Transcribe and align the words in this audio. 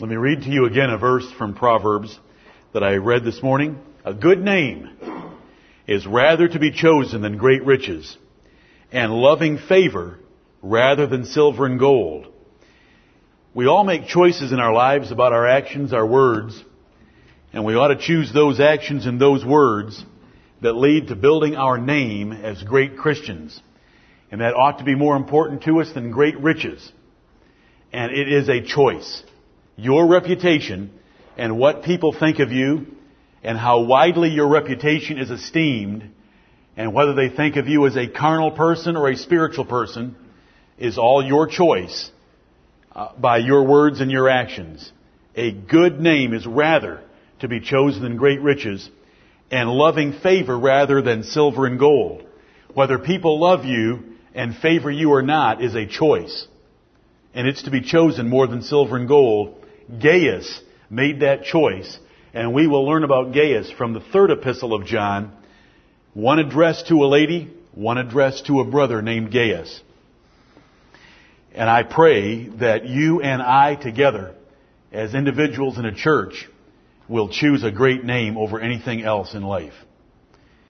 Let 0.00 0.08
me 0.08 0.16
read 0.16 0.44
to 0.44 0.48
you 0.48 0.64
again 0.64 0.88
a 0.88 0.96
verse 0.96 1.30
from 1.32 1.52
Proverbs 1.52 2.18
that 2.72 2.82
I 2.82 2.94
read 2.94 3.22
this 3.22 3.42
morning. 3.42 3.78
A 4.02 4.14
good 4.14 4.42
name 4.42 4.88
is 5.86 6.06
rather 6.06 6.48
to 6.48 6.58
be 6.58 6.70
chosen 6.70 7.20
than 7.20 7.36
great 7.36 7.62
riches, 7.66 8.16
and 8.90 9.12
loving 9.12 9.58
favor 9.58 10.18
rather 10.62 11.06
than 11.06 11.26
silver 11.26 11.66
and 11.66 11.78
gold. 11.78 12.28
We 13.52 13.66
all 13.66 13.84
make 13.84 14.06
choices 14.06 14.52
in 14.52 14.58
our 14.58 14.72
lives 14.72 15.12
about 15.12 15.34
our 15.34 15.46
actions, 15.46 15.92
our 15.92 16.06
words, 16.06 16.64
and 17.52 17.66
we 17.66 17.74
ought 17.74 17.88
to 17.88 17.96
choose 17.96 18.32
those 18.32 18.58
actions 18.58 19.04
and 19.04 19.20
those 19.20 19.44
words 19.44 20.02
that 20.62 20.72
lead 20.72 21.08
to 21.08 21.14
building 21.14 21.56
our 21.56 21.76
name 21.76 22.32
as 22.32 22.62
great 22.62 22.96
Christians. 22.96 23.60
And 24.30 24.40
that 24.40 24.54
ought 24.54 24.78
to 24.78 24.84
be 24.84 24.94
more 24.94 25.16
important 25.16 25.64
to 25.64 25.82
us 25.82 25.92
than 25.92 26.10
great 26.10 26.40
riches. 26.40 26.90
And 27.92 28.12
it 28.12 28.32
is 28.32 28.48
a 28.48 28.62
choice 28.62 29.24
your 29.80 30.06
reputation 30.06 30.90
and 31.36 31.58
what 31.58 31.82
people 31.82 32.12
think 32.12 32.38
of 32.38 32.52
you 32.52 32.86
and 33.42 33.56
how 33.56 33.80
widely 33.80 34.28
your 34.28 34.48
reputation 34.48 35.18
is 35.18 35.30
esteemed 35.30 36.04
and 36.76 36.92
whether 36.92 37.14
they 37.14 37.30
think 37.30 37.56
of 37.56 37.66
you 37.66 37.86
as 37.86 37.96
a 37.96 38.06
carnal 38.06 38.50
person 38.50 38.96
or 38.96 39.08
a 39.08 39.16
spiritual 39.16 39.64
person 39.64 40.16
is 40.78 40.98
all 40.98 41.24
your 41.24 41.46
choice 41.46 42.10
uh, 42.92 43.08
by 43.18 43.38
your 43.38 43.64
words 43.64 44.00
and 44.00 44.10
your 44.10 44.28
actions. 44.28 44.92
A 45.34 45.50
good 45.50 46.00
name 46.00 46.34
is 46.34 46.46
rather 46.46 47.00
to 47.40 47.48
be 47.48 47.60
chosen 47.60 48.02
than 48.02 48.16
great 48.16 48.40
riches 48.40 48.88
and 49.50 49.70
loving 49.70 50.12
favor 50.12 50.58
rather 50.58 51.00
than 51.00 51.22
silver 51.22 51.66
and 51.66 51.78
gold. 51.78 52.24
Whether 52.74 52.98
people 52.98 53.40
love 53.40 53.64
you 53.64 54.16
and 54.34 54.54
favor 54.54 54.90
you 54.90 55.10
or 55.10 55.22
not 55.22 55.62
is 55.64 55.74
a 55.74 55.86
choice. 55.86 56.46
And 57.32 57.48
it's 57.48 57.62
to 57.62 57.70
be 57.70 57.80
chosen 57.80 58.28
more 58.28 58.46
than 58.46 58.62
silver 58.62 58.96
and 58.96 59.08
gold 59.08 59.59
Gaius 59.98 60.60
made 60.88 61.20
that 61.20 61.44
choice, 61.44 61.98
and 62.32 62.54
we 62.54 62.66
will 62.66 62.86
learn 62.86 63.04
about 63.04 63.32
Gaius 63.32 63.70
from 63.70 63.92
the 63.92 64.00
third 64.00 64.30
epistle 64.30 64.74
of 64.74 64.86
John, 64.86 65.32
one 66.14 66.38
addressed 66.38 66.88
to 66.88 67.04
a 67.04 67.06
lady, 67.06 67.50
one 67.72 67.98
addressed 67.98 68.46
to 68.46 68.60
a 68.60 68.64
brother 68.64 69.02
named 69.02 69.32
Gaius. 69.32 69.80
And 71.52 71.68
I 71.68 71.82
pray 71.82 72.46
that 72.60 72.86
you 72.86 73.20
and 73.20 73.42
I 73.42 73.74
together, 73.74 74.34
as 74.92 75.14
individuals 75.14 75.78
in 75.78 75.84
a 75.84 75.94
church, 75.94 76.48
will 77.08 77.28
choose 77.28 77.64
a 77.64 77.72
great 77.72 78.04
name 78.04 78.36
over 78.36 78.60
anything 78.60 79.02
else 79.02 79.34
in 79.34 79.42
life. 79.42 79.74